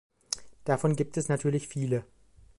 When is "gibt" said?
0.95-1.15